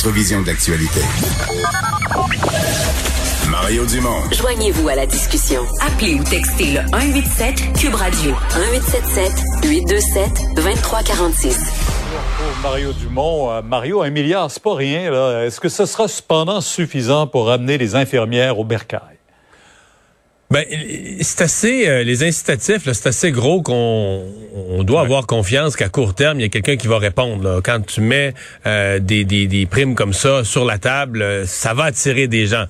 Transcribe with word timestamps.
autre 0.00 0.12
vision 0.12 0.40
de 0.40 0.46
l'actualité. 0.46 1.00
Mario 3.50 3.84
Dumont. 3.84 4.30
Joignez-vous 4.32 4.88
à 4.88 4.94
la 4.94 5.04
discussion. 5.04 5.60
Appelez 5.86 6.14
ou 6.14 6.24
textez 6.24 6.72
le 6.72 6.80
187 6.90 7.72
Cube 7.78 7.94
Radio 7.94 8.30
1877 8.30 9.32
827 9.62 10.54
2346. 10.56 11.58
Pour 11.58 12.62
Mario 12.62 12.92
Dumont, 12.94 13.50
euh, 13.50 13.60
Mario, 13.60 14.00
un 14.00 14.08
milliard, 14.08 14.50
c'est 14.50 14.62
pas 14.62 14.74
rien. 14.74 15.42
Est-ce 15.42 15.60
que 15.60 15.68
ce 15.68 15.84
sera 15.84 16.08
cependant 16.08 16.62
suffisant 16.62 17.26
pour 17.26 17.50
amener 17.50 17.76
les 17.76 17.94
infirmières 17.94 18.58
au 18.58 18.64
bercail? 18.64 19.19
Ben, 20.50 20.64
c'est 21.20 21.42
assez, 21.42 21.88
euh, 21.88 22.02
les 22.02 22.24
incitatifs, 22.24 22.82
c'est 22.92 23.06
assez 23.06 23.30
gros 23.30 23.62
qu'on 23.62 24.24
on 24.70 24.82
doit 24.82 25.02
avoir 25.02 25.26
confiance 25.26 25.76
qu'à 25.76 25.88
court 25.88 26.12
terme, 26.12 26.40
il 26.40 26.42
y 26.42 26.46
a 26.46 26.48
quelqu'un 26.48 26.76
qui 26.76 26.88
va 26.88 26.98
répondre. 26.98 27.44
là. 27.44 27.60
Quand 27.62 27.80
tu 27.86 28.00
mets 28.00 28.34
euh, 28.66 28.98
des, 28.98 29.24
des, 29.24 29.46
des 29.46 29.66
primes 29.66 29.94
comme 29.94 30.12
ça 30.12 30.42
sur 30.42 30.64
la 30.64 30.78
table, 30.78 31.22
euh, 31.22 31.46
ça 31.46 31.72
va 31.72 31.84
attirer 31.84 32.26
des 32.26 32.46
gens. 32.46 32.64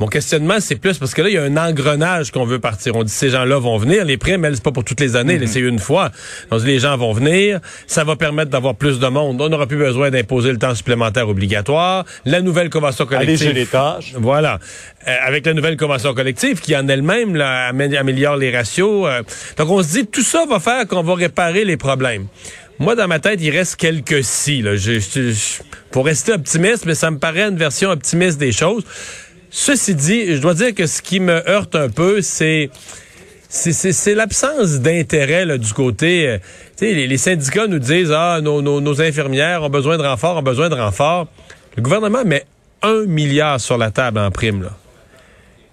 Mon 0.00 0.06
questionnement, 0.06 0.58
c'est 0.60 0.76
plus 0.76 0.96
parce 0.96 1.12
que 1.12 1.22
là, 1.22 1.28
il 1.28 1.34
y 1.34 1.38
a 1.38 1.42
un 1.42 1.56
engrenage 1.56 2.30
qu'on 2.30 2.44
veut 2.44 2.60
partir. 2.60 2.94
On 2.94 3.02
dit 3.02 3.12
ces 3.12 3.30
gens-là 3.30 3.58
vont 3.58 3.78
venir. 3.78 4.04
Les 4.04 4.16
primes, 4.16 4.44
elles, 4.44 4.54
c'est 4.54 4.62
pas 4.62 4.70
pour 4.70 4.84
toutes 4.84 5.00
les 5.00 5.16
années, 5.16 5.38
là, 5.38 5.46
c'est 5.48 5.58
une 5.58 5.80
fois. 5.80 6.10
On 6.52 6.58
dit 6.58 6.66
les 6.66 6.78
gens 6.78 6.96
vont 6.96 7.12
venir. 7.12 7.58
Ça 7.88 8.04
va 8.04 8.14
permettre 8.14 8.50
d'avoir 8.50 8.76
plus 8.76 9.00
de 9.00 9.06
monde. 9.08 9.40
On 9.40 9.48
n'aura 9.48 9.66
plus 9.66 9.76
besoin 9.76 10.10
d'imposer 10.10 10.52
le 10.52 10.58
temps 10.58 10.74
supplémentaire 10.74 11.28
obligatoire. 11.28 12.04
La 12.24 12.40
nouvelle 12.42 12.70
convention 12.70 13.06
collective. 13.06 13.40
Alléger 13.48 13.52
les 13.52 13.66
tâches. 13.66 14.12
Voilà. 14.16 14.60
Euh, 15.08 15.16
avec 15.26 15.44
la 15.46 15.54
nouvelle 15.54 15.76
convention 15.76 16.14
collective 16.14 16.60
qui 16.60 16.76
en 16.76 16.86
elle-même 16.86 17.34
améliore 17.40 18.36
les 18.36 18.56
ratios. 18.56 19.06
euh. 19.08 19.22
donc 19.56 19.68
on 19.70 19.82
se 19.82 19.88
dit 19.94 20.06
tout 20.06 20.22
ça 20.22 20.44
va 20.48 20.60
faire 20.60 20.86
qu'on 20.86 21.02
va 21.02 21.14
réparer 21.16 21.64
les 21.64 21.76
problèmes. 21.76 22.26
Moi, 22.78 22.94
dans 22.94 23.08
ma 23.08 23.18
tête, 23.18 23.40
il 23.42 23.50
reste 23.50 23.74
quelques 23.74 24.22
si. 24.22 24.62
Là. 24.62 24.76
Je, 24.76 25.00
je- 25.00 25.32
je- 25.32 25.62
pour 25.90 26.04
rester 26.06 26.32
optimiste, 26.32 26.84
mais 26.86 26.94
ça 26.94 27.10
me 27.10 27.18
paraît 27.18 27.42
une 27.48 27.56
version 27.56 27.90
optimiste 27.90 28.38
des 28.38 28.52
choses. 28.52 28.84
Ceci 29.50 29.94
dit, 29.94 30.34
je 30.36 30.40
dois 30.40 30.54
dire 30.54 30.74
que 30.74 30.86
ce 30.86 31.00
qui 31.02 31.20
me 31.20 31.48
heurte 31.48 31.74
un 31.74 31.88
peu, 31.88 32.20
c'est 32.20 32.70
c'est- 33.48 34.14
l'absence 34.14 34.80
d'intérêt 34.80 35.58
du 35.58 35.72
côté. 35.72 36.28
euh, 36.28 36.38
les, 36.82 37.06
les 37.06 37.16
syndicats 37.16 37.66
nous 37.66 37.78
disent 37.78 38.12
ah 38.14 38.40
nos, 38.42 38.60
nos, 38.60 38.80
nos 38.82 39.00
infirmières 39.00 39.62
ont 39.62 39.70
besoin 39.70 39.96
de 39.96 40.02
renfort, 40.02 40.36
ont 40.36 40.42
besoin 40.42 40.68
de 40.68 40.74
renfort. 40.74 41.28
Le 41.76 41.82
gouvernement 41.82 42.24
met 42.26 42.44
un 42.82 43.04
milliard 43.06 43.58
sur 43.58 43.78
la 43.78 43.90
table 43.90 44.18
en 44.18 44.30
prime. 44.30 44.68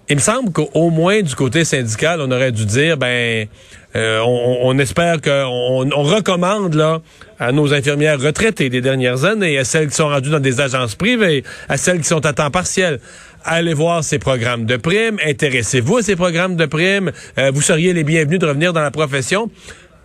Il 0.07 0.15
me 0.15 0.21
semble 0.21 0.51
qu'au 0.53 0.89
moins 0.89 1.21
du 1.21 1.35
côté 1.35 1.65
syndical, 1.65 2.21
on 2.21 2.31
aurait 2.31 2.51
dû 2.51 2.65
dire, 2.65 2.95
ben, 2.95 3.47
euh, 3.95 4.19
on, 4.23 4.59
on 4.69 4.77
espère 4.79 5.19
qu'on 5.19 5.89
on 5.91 6.03
recommande 6.03 6.75
là 6.75 7.01
à 7.39 7.51
nos 7.51 7.73
infirmières 7.73 8.21
retraitées 8.21 8.69
des 8.69 8.81
dernières 8.81 9.25
années, 9.25 9.57
à 9.57 9.63
celles 9.65 9.89
qui 9.89 9.95
sont 9.95 10.07
rendues 10.07 10.29
dans 10.29 10.39
des 10.39 10.61
agences 10.61 10.95
privées, 10.95 11.43
à 11.67 11.75
celles 11.77 11.97
qui 11.99 12.07
sont 12.07 12.25
à 12.25 12.33
temps 12.33 12.51
partiel. 12.51 12.99
Allez 13.47 13.75
voir 13.75 14.03
ces 14.03 14.17
programmes 14.17 14.65
de 14.65 14.75
primes, 14.75 15.19
intéressez-vous 15.23 15.97
à 15.97 16.01
ces 16.01 16.15
programmes 16.15 16.55
de 16.55 16.65
primes, 16.65 17.11
euh, 17.37 17.51
vous 17.53 17.61
seriez 17.61 17.93
les 17.93 18.03
bienvenus 18.03 18.39
de 18.39 18.47
revenir 18.47 18.73
dans 18.73 18.81
la 18.81 18.89
profession. 18.89 19.51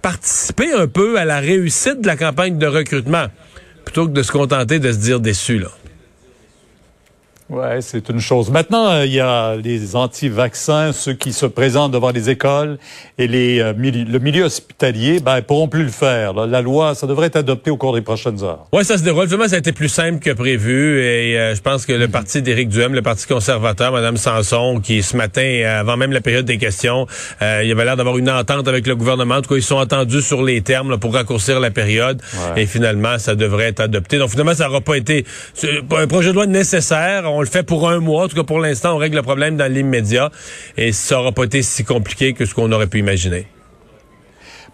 Participez 0.02 0.74
un 0.74 0.86
peu 0.86 1.19
à 1.19 1.24
la 1.24 1.41
réussite 1.41 2.02
de 2.02 2.06
la 2.06 2.16
campagne 2.16 2.58
de 2.58 2.66
recrutement, 2.66 3.28
plutôt 3.86 4.06
que 4.06 4.12
de 4.12 4.22
se 4.22 4.30
contenter 4.30 4.78
de 4.78 4.92
se 4.92 4.98
dire 4.98 5.20
déçu 5.20 5.58
là. 5.58 5.69
Ouais, 7.50 7.80
c'est 7.80 8.08
une 8.10 8.20
chose. 8.20 8.48
Maintenant, 8.48 8.90
euh, 8.92 9.04
il 9.06 9.12
y 9.12 9.18
a 9.18 9.56
les 9.56 9.96
anti-vaccins, 9.96 10.92
ceux 10.92 11.14
qui 11.14 11.32
se 11.32 11.46
présentent 11.46 11.90
devant 11.90 12.10
les 12.10 12.30
écoles 12.30 12.78
et 13.18 13.26
les, 13.26 13.58
euh, 13.58 13.72
mili- 13.74 14.04
le 14.04 14.20
milieu 14.20 14.44
hospitalier, 14.44 15.18
ben, 15.18 15.38
ils 15.38 15.42
pourront 15.42 15.66
plus 15.66 15.82
le 15.82 15.90
faire. 15.90 16.32
là. 16.32 16.46
La 16.46 16.62
loi, 16.62 16.94
ça 16.94 17.08
devrait 17.08 17.26
être 17.26 17.34
adopté 17.36 17.72
au 17.72 17.76
cours 17.76 17.92
des 17.94 18.02
prochaines 18.02 18.44
heures. 18.44 18.66
Oui, 18.72 18.84
ça 18.84 18.96
se 18.98 19.02
déroule. 19.02 19.24
Finalement, 19.26 19.48
ça 19.48 19.56
a 19.56 19.58
été 19.58 19.72
plus 19.72 19.88
simple 19.88 20.20
que 20.20 20.30
prévu. 20.30 21.00
Et 21.00 21.36
euh, 21.38 21.54
je 21.56 21.60
pense 21.60 21.86
que 21.86 21.92
le 21.92 22.06
parti 22.06 22.40
d'Éric 22.40 22.68
Duhem, 22.68 22.94
le 22.94 23.02
parti 23.02 23.26
conservateur, 23.26 23.90
Mme 23.90 24.16
Sanson, 24.16 24.78
qui 24.80 25.02
ce 25.02 25.16
matin, 25.16 25.42
euh, 25.42 25.80
avant 25.80 25.96
même 25.96 26.12
la 26.12 26.20
période 26.20 26.44
des 26.44 26.58
questions, 26.58 27.08
euh, 27.42 27.62
il 27.64 27.72
avait 27.72 27.84
l'air 27.84 27.96
d'avoir 27.96 28.16
une 28.16 28.30
entente 28.30 28.68
avec 28.68 28.86
le 28.86 28.94
gouvernement. 28.94 29.34
En 29.34 29.42
tout 29.42 29.48
cas, 29.50 29.56
ils 29.56 29.62
sont 29.62 29.76
entendus 29.78 30.22
sur 30.22 30.44
les 30.44 30.60
termes 30.60 30.91
là, 30.92 30.98
pour 30.98 31.12
raccourcir 31.12 31.58
la 31.58 31.72
période. 31.72 32.22
Ouais. 32.54 32.62
Et 32.62 32.66
finalement, 32.66 33.19
ça 33.19 33.34
devrait 33.34 33.64
être 33.64 33.80
adopté. 33.80 34.19
Donc 34.19 34.30
finalement, 34.30 34.54
ça 34.54 34.66
n'aura 34.66 34.82
pas 34.82 34.94
été 34.96 35.25
un 35.96 36.06
projet 36.06 36.28
de 36.28 36.34
loi 36.34 36.46
nécessaire. 36.46 37.25
On 37.25 37.39
le 37.40 37.48
fait 37.48 37.62
pour 37.62 37.88
un 37.88 38.00
mois. 38.00 38.24
En 38.24 38.28
tout 38.28 38.36
cas, 38.36 38.44
pour 38.44 38.60
l'instant, 38.60 38.94
on 38.94 38.98
règle 38.98 39.16
le 39.16 39.22
problème 39.22 39.56
dans 39.56 39.70
l'immédiat. 39.70 40.30
Et 40.76 40.92
ça 40.92 41.16
n'aura 41.16 41.32
pas 41.32 41.44
été 41.44 41.62
si 41.62 41.84
compliqué 41.84 42.32
que 42.32 42.44
ce 42.44 42.54
qu'on 42.54 42.70
aurait 42.72 42.86
pu 42.86 42.98
imaginer. 42.98 43.46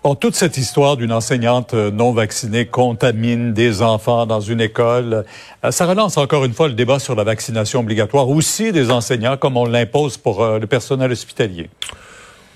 Bon, 0.04 0.14
toute 0.14 0.36
cette 0.36 0.56
histoire 0.56 0.96
d'une 0.96 1.10
enseignante 1.10 1.74
euh, 1.74 1.90
non 1.90 2.12
vaccinée 2.12 2.66
contamine 2.66 3.52
des 3.52 3.82
enfants 3.82 4.24
dans 4.24 4.40
une 4.40 4.60
école, 4.60 5.24
euh, 5.64 5.70
ça 5.72 5.84
relance 5.84 6.16
encore 6.16 6.44
une 6.44 6.52
fois 6.52 6.68
le 6.68 6.74
débat 6.74 7.00
sur 7.00 7.16
la 7.16 7.24
vaccination 7.24 7.80
obligatoire 7.80 8.28
aussi 8.28 8.70
des 8.70 8.92
enseignants, 8.92 9.36
comme 9.36 9.56
on 9.56 9.64
l'impose 9.64 10.16
pour 10.16 10.44
euh, 10.44 10.60
le 10.60 10.66
personnel 10.68 11.10
hospitalier. 11.10 11.70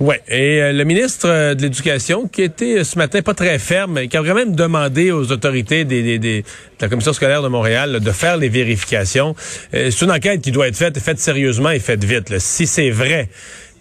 Oui, 0.03 0.17
et 0.29 0.63
euh, 0.63 0.73
le 0.73 0.85
ministre 0.85 1.29
euh, 1.29 1.55
de 1.55 1.61
l'Éducation, 1.61 2.27
qui 2.27 2.41
était 2.41 2.79
euh, 2.79 2.85
ce 2.85 2.97
matin 2.97 3.21
pas 3.21 3.35
très 3.35 3.59
ferme, 3.59 4.07
qui 4.09 4.17
a 4.17 4.23
vraiment 4.23 4.47
demandé 4.51 5.13
aux 5.13 5.31
autorités 5.31 5.85
des, 5.85 6.03
des- 6.03 6.19
des- 6.19 6.41
de 6.41 6.47
la 6.81 6.89
Commission 6.89 7.13
scolaire 7.13 7.43
de 7.43 7.49
Montréal 7.49 7.93
là, 7.93 8.01
de 8.01 8.11
faire 8.11 8.39
les 8.39 8.49
vérifications. 8.49 9.35
Euh, 9.75 9.91
c'est 9.91 10.03
une 10.07 10.11
enquête 10.11 10.41
qui 10.41 10.53
doit 10.53 10.69
être 10.69 10.77
faite, 10.77 10.99
faite 10.99 11.19
sérieusement 11.19 11.69
et 11.71 11.81
faite 11.81 12.03
vite. 12.03 12.31
là. 12.31 12.39
Si 12.41 12.67
c'est 12.67 12.89
vrai, 12.89 13.29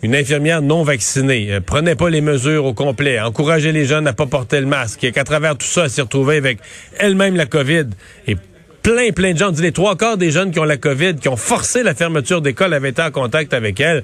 une 0.04 0.14
infirmière 0.14 0.62
non 0.62 0.84
vaccinée 0.84 1.54
euh, 1.54 1.62
prenait 1.62 1.96
pas 1.96 2.10
les 2.10 2.20
mesures 2.20 2.66
au 2.66 2.74
complet, 2.74 3.18
encourageait 3.22 3.72
les 3.72 3.86
jeunes 3.86 4.06
à 4.06 4.12
pas 4.12 4.26
porter 4.26 4.60
le 4.60 4.66
masque, 4.68 5.06
et 5.06 5.14
qu'à 5.14 5.24
travers 5.24 5.56
tout 5.58 5.68
ça, 5.68 5.86
elle 5.86 5.90
s'est 5.90 6.02
retrouvée 6.02 6.36
avec 6.36 6.60
elle-même 6.98 7.38
la 7.38 7.46
COVID 7.46 7.86
et 8.28 8.36
plein, 8.84 9.12
plein 9.12 9.32
de 9.32 9.38
gens, 9.38 9.50
on 9.50 9.52
dit 9.52 9.62
les 9.62 9.72
trois 9.72 9.96
quarts 9.96 10.18
des 10.18 10.32
jeunes 10.32 10.52
qui 10.52 10.60
ont 10.60 10.66
la 10.66 10.76
COVID, 10.78 11.16
qui 11.16 11.30
ont 11.30 11.38
forcé 11.38 11.82
la 11.82 11.96
fermeture 11.96 12.42
d'école, 12.42 12.74
avaient 12.74 12.90
été 12.90 13.02
en 13.02 13.12
contact 13.12 13.54
avec 13.54 13.80
elle. 13.80 14.04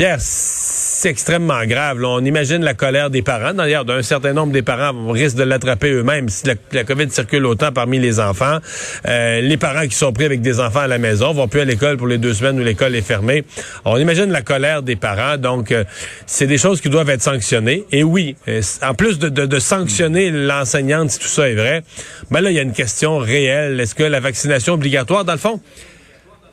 Pierre, 0.00 0.16
c'est 0.18 1.10
extrêmement 1.10 1.62
grave. 1.66 2.02
On 2.02 2.24
imagine 2.24 2.64
la 2.64 2.72
colère 2.72 3.10
des 3.10 3.20
parents. 3.20 3.52
D'ailleurs, 3.52 3.84
d'un 3.84 4.00
certain 4.00 4.32
nombre 4.32 4.50
des 4.50 4.62
parents 4.62 5.12
risquent 5.12 5.36
de 5.36 5.42
l'attraper 5.42 5.90
eux-mêmes 5.90 6.30
si 6.30 6.44
la, 6.72 6.84
COVID 6.84 7.10
circule 7.10 7.44
autant 7.44 7.70
parmi 7.70 7.98
les 7.98 8.18
enfants. 8.18 8.60
Euh, 9.06 9.42
les 9.42 9.58
parents 9.58 9.86
qui 9.86 9.94
sont 9.94 10.10
pris 10.14 10.24
avec 10.24 10.40
des 10.40 10.58
enfants 10.58 10.80
à 10.80 10.86
la 10.86 10.96
maison 10.96 11.34
vont 11.34 11.48
plus 11.48 11.60
à 11.60 11.66
l'école 11.66 11.98
pour 11.98 12.06
les 12.06 12.16
deux 12.16 12.32
semaines 12.32 12.58
où 12.58 12.64
l'école 12.64 12.96
est 12.96 13.02
fermée. 13.02 13.44
On 13.84 13.98
imagine 13.98 14.30
la 14.30 14.40
colère 14.40 14.82
des 14.82 14.96
parents. 14.96 15.36
Donc, 15.36 15.70
euh, 15.70 15.84
c'est 16.24 16.46
des 16.46 16.56
choses 16.56 16.80
qui 16.80 16.88
doivent 16.88 17.10
être 17.10 17.20
sanctionnées. 17.20 17.84
Et 17.92 18.02
oui, 18.02 18.36
euh, 18.48 18.62
en 18.82 18.94
plus 18.94 19.18
de, 19.18 19.28
de- 19.28 19.44
de 19.44 19.58
sanctionner 19.58 20.30
l'enseignante 20.30 21.10
si 21.10 21.18
tout 21.18 21.28
ça 21.28 21.46
est 21.50 21.56
vrai, 21.56 21.82
ben 22.30 22.40
là, 22.40 22.50
il 22.50 22.56
y 22.56 22.58
a 22.58 22.62
une 22.62 22.72
question 22.72 23.18
réelle. 23.18 23.78
Est-ce 23.78 23.94
que 23.94 24.04
la 24.04 24.20
vaccination 24.20 24.72
obligatoire, 24.72 25.26
dans 25.26 25.34
le 25.34 25.38
fond, 25.38 25.60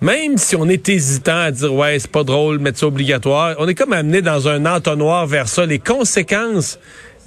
même 0.02 0.38
si 0.38 0.56
on 0.56 0.68
est 0.69 0.88
hésitant 0.90 1.40
à 1.40 1.52
dire 1.52 1.74
ouais 1.74 1.97
c'est 2.00 2.12
pas 2.12 2.24
drôle 2.24 2.59
mettre 2.59 2.80
ça 2.80 2.88
obligatoire, 2.88 3.56
on 3.59 3.68
est 3.68 3.75
comme 3.75 3.94
amené 3.94 4.22
dans 4.22 4.47
un 4.47 4.66
entonnoir 4.66 5.25
vers 5.25 5.47
ça. 5.47 5.66
Les 5.66 5.80
conséquences 5.80 6.80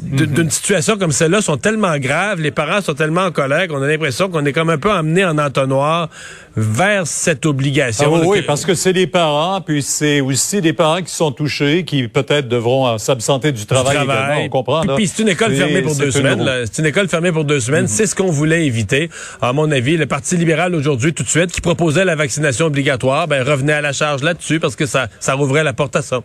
d'une 0.03 0.50
situation 0.50 0.97
comme 0.97 1.12
celle-là 1.12 1.43
sont 1.43 1.56
tellement 1.56 1.97
graves, 1.99 2.41
les 2.41 2.50
parents 2.50 2.81
sont 2.81 2.94
tellement 2.94 3.27
en 3.27 3.31
colère 3.31 3.69
qu'on 3.69 3.83
a 3.83 3.87
l'impression 3.87 4.28
qu'on 4.28 4.44
est 4.44 4.53
comme 4.53 4.71
un 4.71 4.78
peu 4.78 4.91
amené 4.91 5.25
en 5.25 5.38
entonnoir 5.38 6.09
vers 6.56 7.06
cette 7.06 7.47
obligation. 7.47 8.12
Ah 8.16 8.22
oui, 8.27 8.43
parce 8.43 8.65
que 8.65 8.75
c'est 8.75 8.93
les 8.93 9.06
parents, 9.06 9.60
puis 9.60 9.83
c'est 9.83 10.21
aussi 10.21 10.60
des 10.60 10.72
parents 10.72 11.03
qui 11.03 11.12
sont 11.12 11.31
touchés, 11.33 11.84
qui 11.84 12.09
peut-être 12.09 12.49
devront 12.49 12.89
euh, 12.89 12.99
s'absenter 12.99 13.53
du 13.53 13.66
travail, 13.66 13.99
du 13.99 14.05
travail. 14.05 14.25
également, 14.25 14.44
on 14.44 14.49
comprend. 14.49 14.81
Puis, 14.81 14.89
là. 14.89 14.94
puis 14.97 15.06
c'est 15.06 15.22
une 15.22 15.28
école 15.28 15.55
fermée 15.55 15.83
pour 15.83 15.94
deux 15.94 16.10
semaines. 16.10 16.41
roue. 16.41 16.47
là. 16.47 16.66
C'est 16.66 16.83
une 16.83 16.87
école 16.87 17.09
fermée 17.09 17.33
pour 17.33 17.44
deux 17.44 17.60
semaines. 17.60 17.87
C'est 17.87 18.06
ce 18.06 18.15
qu'on 18.15 18.31
voulait 18.31 18.66
éviter. 18.66 19.10
À 19.41 19.53
mon 19.53 19.71
avis, 19.71 19.97
le 19.97 20.06
Parti 20.06 20.37
libéral 20.37 20.75
aujourd'hui, 20.75 21.12
tout 21.12 21.22
de 21.22 21.28
suite, 21.28 21.53
qui 21.53 21.60
proposait 21.60 22.05
la 22.05 22.16
vaccination 22.16 22.66
obligatoire, 22.66 23.28
ben 23.28 23.43
revenait 23.43 23.75
à 23.75 23.81
la 23.81 23.93
charge 23.93 24.22
là-dessus 24.22 24.60
parce 24.60 24.77
que 24.77 24.87
ça, 24.87 25.09
ça 25.21 25.34
rouvrait 25.34 25.65
la 25.65 25.72
porte 25.72 25.97
à 25.97 26.03
ça. 26.03 26.21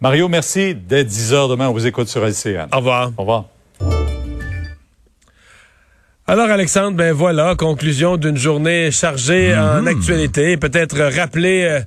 Mario, 0.00 0.28
merci. 0.28 0.74
Dès 0.74 1.04
10 1.04 1.34
heures 1.34 1.48
demain, 1.48 1.68
on 1.68 1.72
vous 1.72 1.86
écoute 1.86 2.08
sur 2.08 2.24
LCN. 2.24 2.68
Au 2.72 2.78
revoir. 2.78 3.12
Au 3.18 3.20
revoir. 3.22 3.44
Alors 6.26 6.48
Alexandre, 6.48 6.96
ben 6.96 7.12
voilà, 7.12 7.54
conclusion 7.56 8.16
d'une 8.16 8.36
journée 8.36 8.90
chargée 8.92 9.54
en 9.56 9.84
actualité. 9.84 10.56
Peut-être 10.56 10.98
rappeler, 11.16 11.64
euh, 11.64 11.80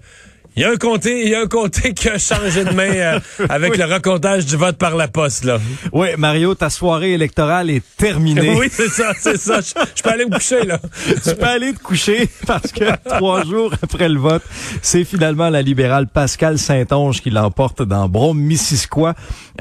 il 0.55 0.61
y 0.61 0.65
a 0.65 0.71
un 0.71 0.75
comté, 0.75 1.23
il 1.23 1.29
y 1.29 1.35
a 1.35 1.41
un 1.41 1.47
comté 1.47 1.93
qui 1.93 2.09
a 2.09 2.17
changé 2.17 2.63
de 2.63 2.71
main 2.71 2.91
euh, 2.91 3.19
avec 3.49 3.77
le 3.77 3.85
recomptage 3.85 4.45
du 4.45 4.55
vote 4.55 4.77
par 4.77 4.95
la 4.95 5.07
poste 5.07 5.45
là. 5.45 5.59
Oui, 5.91 6.09
Mario, 6.17 6.53
ta 6.55 6.69
soirée 6.69 7.13
électorale 7.13 7.69
est 7.69 7.83
terminée. 7.97 8.53
Oui, 8.63 8.67
c'est 8.71 8.89
ça, 8.89 9.13
c'est 9.19 9.37
ça. 9.37 9.61
Je, 9.61 9.73
je 9.95 10.03
peux 10.03 10.09
aller 10.09 10.25
me 10.25 10.31
coucher 10.31 10.63
là. 10.63 10.79
tu 11.23 11.35
peux 11.35 11.45
aller 11.45 11.73
te 11.73 11.79
coucher 11.79 12.29
parce 12.45 12.71
que 12.71 12.85
trois 13.09 13.43
jours 13.43 13.73
après 13.81 14.07
le 14.07 14.19
vote, 14.19 14.43
c'est 14.81 15.03
finalement 15.03 15.49
la 15.49 15.61
libérale 15.61 16.07
Pascal 16.07 16.59
Saint-Onge 16.59 17.21
qui 17.21 17.29
l'emporte 17.31 17.81
dans 17.81 18.07
Brome-Missisquoi 18.07 19.15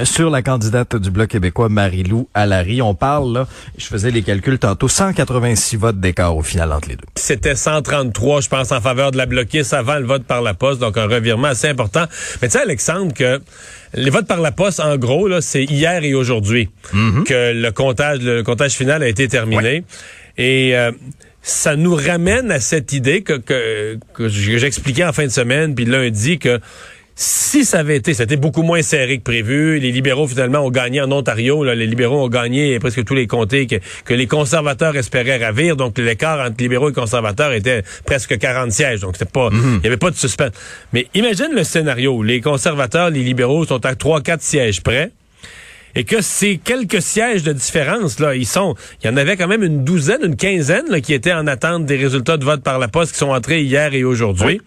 sur 0.05 0.31
la 0.31 0.43
candidate 0.43 0.97
du 0.97 1.11
Bloc 1.11 1.29
québécois 1.29 1.69
Marie-Lou 1.69 2.29
Allary. 2.35 2.83
On 2.83 2.95
parle, 2.95 3.33
là, 3.33 3.49
je 3.79 3.87
faisais 3.87 4.11
les 4.11 4.23
calculs 4.23 4.59
tantôt, 4.59 4.89
186 4.89 5.77
votes 5.77 6.01
d'écart 6.01 6.37
au 6.37 6.43
final 6.43 6.73
entre 6.73 6.89
les 6.89 6.97
deux. 6.97 7.05
C'était 7.17 7.57
133, 7.57 8.43
je 8.43 8.49
pense, 8.49 8.73
en 8.73 8.81
faveur 8.81 9.11
de 9.11 9.17
la 9.17 9.27
bloquiste 9.27 9.73
avant 9.73 9.97
le 9.97 10.05
vote 10.07 10.25
par 10.25 10.43
la 10.43 10.55
poste, 10.55 10.82
donc 10.83 10.99
un 10.99 11.07
revirement 11.07 11.49
assez 11.49 11.69
important. 11.69 12.05
Mais 12.43 12.49
tu 12.49 12.53
sais, 12.53 12.61
Alexandre, 12.61 13.15
que 13.15 13.41
les 13.95 14.11
votes 14.11 14.27
par 14.27 14.41
la 14.41 14.53
poste, 14.53 14.81
en 14.81 14.97
gros, 14.99 15.29
là, 15.29 15.41
c'est 15.41 15.65
hier 15.65 16.05
et 16.05 16.15
aujourd'hui 16.15 16.69
que 16.93 17.53
le 17.55 17.71
comptage, 17.71 18.21
le 18.21 18.43
comptage 18.43 18.73
final 18.73 19.03
a 19.03 19.09
été 19.09 19.29
terminé. 19.29 19.85
Et 20.37 20.77
euh, 20.77 20.93
ça 21.43 21.77
nous 21.77 21.95
ramène 21.95 22.51
à 22.51 22.61
cette 22.61 22.93
idée 22.93 23.23
que, 23.23 23.35
que, 23.35 23.99
que 24.15 24.29
j'expliquais 24.29 25.05
en 25.05 25.13
fin 25.13 25.25
de 25.25 25.31
semaine, 25.31 25.75
puis 25.75 25.85
lundi, 25.85 26.39
que 26.39 26.61
si 27.15 27.65
ça 27.65 27.81
avait 27.81 27.97
été, 27.97 28.15
c'était 28.15 28.37
beaucoup 28.37 28.63
moins 28.63 28.83
serré 28.83 29.19
que 29.19 29.23
prévu. 29.23 29.79
Les 29.79 29.93
libéraux, 29.93 30.27
finalement, 30.27 30.61
ont 30.61 30.71
gagné 30.71 31.01
en 31.01 31.13
Ontario. 31.13 31.63
Là, 31.63 31.75
les 31.75 31.87
libéraux 31.87 32.25
ont 32.25 32.29
gagné 32.29 32.79
presque 32.79 33.05
tous 33.05 33.15
les 33.15 33.27
comtés 33.27 33.67
que, 33.67 33.77
que 34.05 34.15
les 34.15 34.27
conservateurs 34.27 34.97
espéraient 34.97 35.45
ravir. 35.45 35.77
Donc, 35.77 35.99
l'écart 35.99 36.41
entre 36.41 36.57
libéraux 36.59 36.91
et 36.91 36.95
conservateurs 36.95 37.53
était 37.53 37.83
presque 38.07 38.39
40 38.39 38.73
sièges. 38.73 39.01
Donc, 39.01 39.17
c'était 39.17 39.31
pas, 39.31 39.51
il 39.53 39.85
y 39.85 39.87
avait 39.87 39.97
pas 39.97 40.11
de 40.11 40.17
suspense. 40.17 40.53
Mais 40.93 41.07
imagine 41.15 41.51
le 41.55 41.65
scénario 41.65 42.23
les 42.23 42.41
conservateurs, 42.41 43.11
les 43.11 43.23
libéraux 43.23 43.65
sont 43.65 43.85
à 43.85 43.95
3-4 43.95 44.41
sièges 44.41 44.83
près 44.83 45.11
et 45.95 46.05
que 46.05 46.23
ces 46.23 46.57
quelques 46.57 47.03
sièges 47.03 47.43
de 47.43 47.53
différence 47.53 48.19
là, 48.19 48.35
ils 48.35 48.47
sont, 48.47 48.75
il 49.03 49.07
y 49.07 49.11
en 49.11 49.17
avait 49.17 49.37
quand 49.37 49.49
même 49.49 49.63
une 49.63 49.85
douzaine, 49.85 50.21
une 50.25 50.37
quinzaine 50.37 50.89
là, 50.89 51.01
qui 51.01 51.13
étaient 51.13 51.35
en 51.35 51.47
attente 51.47 51.85
des 51.85 51.97
résultats 51.97 52.39
de 52.39 52.45
vote 52.45 52.63
par 52.63 52.79
la 52.79 52.89
poste 52.89 53.13
qui 53.13 53.19
sont 53.19 53.31
entrés 53.31 53.63
hier 53.63 53.93
et 53.93 54.05
aujourd'hui. 54.05 54.61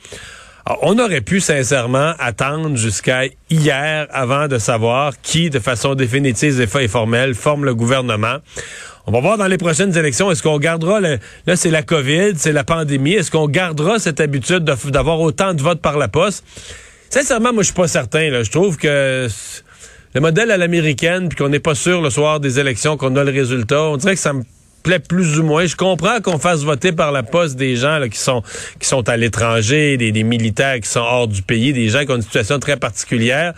On 0.82 0.98
aurait 0.98 1.22
pu 1.22 1.40
sincèrement 1.40 2.14
attendre 2.20 2.76
jusqu'à 2.76 3.24
hier 3.50 4.08
avant 4.12 4.48
de 4.48 4.58
savoir 4.58 5.14
qui, 5.22 5.50
de 5.50 5.60
façon 5.60 5.96
définitive 5.96 6.60
et 6.60 6.88
formelle, 6.88 7.36
forme 7.36 7.66
le 7.66 7.76
gouvernement. 7.76 8.38
On 9.08 9.12
va 9.12 9.20
voir 9.20 9.38
dans 9.38 9.46
les 9.46 9.60
prochaines 9.60 9.96
élections, 9.96 10.32
est-ce 10.32 10.42
qu'on 10.42 10.58
gardera, 10.58 11.00
le, 11.00 11.20
là 11.46 11.56
c'est 11.56 11.70
la 11.70 11.84
COVID, 11.84 12.34
c'est 12.38 12.52
la 12.52 12.64
pandémie, 12.64 13.14
est-ce 13.14 13.30
qu'on 13.30 13.48
gardera 13.48 14.00
cette 14.00 14.20
habitude 14.20 14.64
d'avoir 14.64 15.20
autant 15.20 15.54
de 15.54 15.62
votes 15.62 15.82
par 15.82 15.98
la 15.98 16.08
poste? 16.08 16.44
Sincèrement, 17.12 17.54
moi 17.54 17.62
je 17.62 17.68
suis 17.68 17.76
pas 17.76 17.88
certain. 17.88 18.32
Là. 18.32 18.42
Je 18.42 18.50
trouve 18.50 18.78
que 18.78 19.28
le 20.16 20.22
modèle 20.22 20.50
à 20.50 20.58
l'américaine, 20.58 21.30
puis 21.30 21.38
qu'on 21.38 21.50
n'est 21.50 21.60
pas 21.60 21.76
sûr 21.76 22.02
le 22.02 22.10
soir 22.10 22.40
des 22.40 22.60
élections 22.60 22.98
qu'on 22.98 23.16
a 23.16 23.24
le 23.24 23.32
résultat, 23.32 23.84
on 23.84 23.98
dirait 23.98 24.16
que 24.16 24.22
ça 24.22 24.34
me 24.34 24.42
plus 25.08 25.40
ou 25.40 25.44
moins. 25.44 25.66
Je 25.66 25.76
comprends 25.76 26.22
qu'on 26.22 26.38
fasse 26.38 26.64
voter 26.64 26.92
par 26.92 27.12
la 27.12 27.24
poste 27.24 27.56
des 27.56 27.76
gens 27.76 27.98
là, 27.98 28.10
qui 28.10 28.20
sont 28.20 28.44
qui 28.80 28.88
sont 28.88 29.08
à 29.10 29.18
l'étranger, 29.18 29.98
des, 29.98 30.24
militaires 30.24 30.80
qui 30.80 30.90
sont 30.90 31.02
hors 31.02 31.28
du 31.28 31.42
pays, 31.42 31.74
des 31.74 31.90
gens 31.90 32.06
qui 32.06 32.12
ont 32.12 32.16
une 32.16 32.22
situation 32.22 32.60
très 32.60 32.78
particulière. 32.78 33.54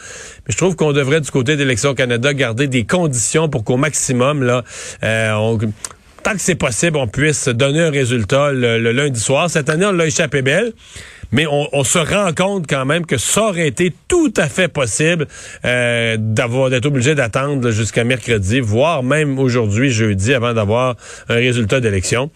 Mais 0.47 0.53
je 0.53 0.57
trouve 0.57 0.75
qu'on 0.75 0.93
devrait 0.93 1.21
du 1.21 1.31
côté 1.31 1.55
d'Élections 1.55 1.93
Canada 1.93 2.33
garder 2.33 2.67
des 2.67 2.85
conditions 2.85 3.49
pour 3.49 3.63
qu'au 3.63 3.77
maximum 3.77 4.43
là, 4.43 4.63
euh, 5.03 5.57
tant 6.23 6.33
que 6.33 6.39
c'est 6.39 6.55
possible, 6.55 6.97
on 6.97 7.07
puisse 7.07 7.47
donner 7.47 7.81
un 7.81 7.91
résultat 7.91 8.51
le, 8.51 8.79
le 8.79 8.91
lundi 8.91 9.19
soir. 9.19 9.49
Cette 9.49 9.69
année, 9.69 9.85
on 9.85 9.91
l'a 9.91 10.07
échappé 10.07 10.41
belle 10.41 10.73
mais 11.31 11.45
on, 11.49 11.83
se 11.83 11.99
rend 11.99 12.33
compte 12.33 12.65
quand 12.67 12.85
même 12.85 13.05
que 13.05 13.17
ça 13.17 13.49
aurait 13.49 13.67
été 13.67 13.93
tout 14.07 14.33
à 14.37 14.47
fait 14.47 14.67
possible 14.67 15.27
euh, 15.65 16.17
d'avoir 16.19 16.69
d'être 16.69 16.85
obligé 16.85 17.15
d'attendre 17.15 17.71
jusqu'à 17.71 18.03
mercredi, 18.03 18.59
voire 18.59 19.03
même 19.03 19.39
aujourd'hui, 19.39 19.89
jeudi, 19.89 20.33
avant 20.33 20.53
d'avoir 20.53 20.95
un 21.29 21.35
résultat 21.35 21.79
d'élection. 21.79 22.31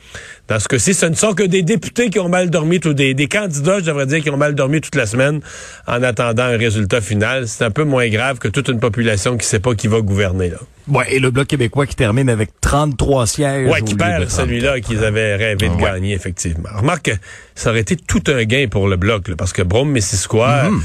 Dans 0.47 0.59
ce 0.59 0.67
cas-ci, 0.67 0.93
ce 0.93 1.05
ne 1.05 1.15
sont 1.15 1.33
que 1.33 1.43
des 1.43 1.61
députés 1.61 2.09
qui 2.09 2.19
ont 2.19 2.29
mal 2.29 2.49
dormi, 2.49 2.79
ou 2.85 2.93
des, 2.93 3.13
des 3.13 3.27
candidats, 3.27 3.79
je 3.79 3.85
devrais 3.85 4.05
dire, 4.05 4.21
qui 4.21 4.29
ont 4.29 4.37
mal 4.37 4.55
dormi 4.55 4.81
toute 4.81 4.95
la 4.95 5.05
semaine 5.05 5.39
en 5.87 6.03
attendant 6.03 6.43
un 6.43 6.57
résultat 6.57 7.01
final. 7.01 7.47
C'est 7.47 7.63
un 7.63 7.71
peu 7.71 7.83
moins 7.83 8.09
grave 8.09 8.39
que 8.39 8.47
toute 8.47 8.67
une 8.67 8.79
population 8.79 9.31
qui 9.31 9.45
ne 9.45 9.49
sait 9.49 9.59
pas 9.59 9.75
qui 9.75 9.87
va 9.87 10.01
gouverner. 10.01 10.49
Là. 10.49 10.57
Ouais, 10.87 11.13
et 11.13 11.19
le 11.19 11.31
Bloc 11.31 11.47
québécois 11.47 11.85
qui 11.85 11.95
termine 11.95 12.29
avec 12.29 12.49
33 12.61 13.27
sièges. 13.27 13.69
Ouais, 13.69 13.81
qui 13.81 13.95
perd 13.95 14.29
celui-là 14.29 14.79
qu'ils 14.81 15.03
avaient 15.03 15.35
rêvé 15.35 15.69
de 15.69 15.75
gagner, 15.75 16.13
effectivement. 16.13 16.69
Remarque, 16.75 17.11
ça 17.55 17.69
aurait 17.69 17.81
été 17.81 17.95
tout 17.95 18.23
un 18.27 18.43
gain 18.43 18.67
pour 18.69 18.87
le 18.87 18.95
Bloc, 18.95 19.33
parce 19.35 19.53
que 19.53 19.61
Brome-Missisquoi... 19.61 20.69
Mm 20.71 20.81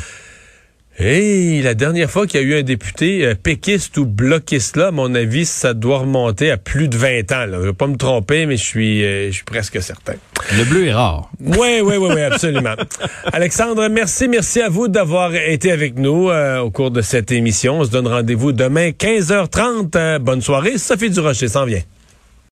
et 0.98 1.60
la 1.62 1.74
dernière 1.74 2.10
fois 2.10 2.26
qu'il 2.26 2.40
y 2.40 2.44
a 2.44 2.46
eu 2.46 2.58
un 2.58 2.62
député 2.62 3.26
euh, 3.26 3.34
péquiste 3.34 3.98
ou 3.98 4.06
bloquiste 4.06 4.76
là, 4.76 4.88
à 4.88 4.90
mon 4.90 5.14
avis, 5.14 5.44
ça 5.44 5.74
doit 5.74 5.98
remonter 5.98 6.50
à 6.50 6.56
plus 6.56 6.88
de 6.88 6.96
20 6.96 7.32
ans. 7.32 7.46
Là. 7.46 7.58
Je 7.60 7.66
vais 7.66 7.72
pas 7.74 7.86
me 7.86 7.96
tromper, 7.96 8.46
mais 8.46 8.56
je 8.56 8.64
suis, 8.64 9.04
euh, 9.04 9.26
je 9.26 9.32
suis 9.32 9.44
presque 9.44 9.82
certain. 9.82 10.14
Le 10.56 10.64
bleu 10.64 10.86
est 10.86 10.94
rare. 10.94 11.30
Oui, 11.38 11.80
oui, 11.82 11.96
oui, 11.98 12.08
oui, 12.14 12.22
absolument. 12.22 12.74
Alexandre, 13.32 13.88
merci, 13.88 14.26
merci 14.26 14.62
à 14.62 14.70
vous 14.70 14.88
d'avoir 14.88 15.34
été 15.34 15.70
avec 15.70 15.98
nous 15.98 16.30
euh, 16.30 16.60
au 16.60 16.70
cours 16.70 16.90
de 16.90 17.02
cette 17.02 17.30
émission. 17.30 17.80
On 17.80 17.84
se 17.84 17.90
donne 17.90 18.08
rendez-vous 18.08 18.52
demain 18.52 18.90
15h30. 18.90 20.20
bonne 20.20 20.40
soirée. 20.40 20.78
Sophie 20.78 21.10
Durocher 21.10 21.48
s'en 21.48 21.66
vient. 21.66 21.82